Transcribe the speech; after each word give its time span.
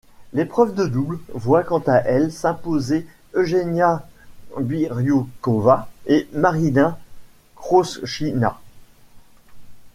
L'épreuve 0.33 0.73
de 0.73 0.87
double 0.87 1.19
voit 1.31 1.61
quant 1.63 1.83
à 1.85 1.97
elle 1.97 2.31
s'imposer 2.31 3.05
Eugenia 3.35 4.07
Birioukova 4.59 5.89
et 6.07 6.27
Marina 6.33 6.97
Kroschina. 7.55 8.59